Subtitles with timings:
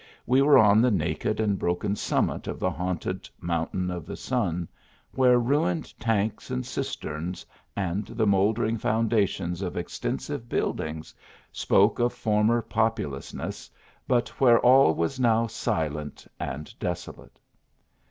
[0.25, 4.67] We were on the naked and broken summit of the haunted Mountain of the Sun,
[5.11, 11.13] where ruined tanks and cisterns, and the mouldering foun dations of extensive buildings,
[11.51, 13.69] spoke of former popu lousness,
[14.07, 17.39] but where all was now silent and desolate.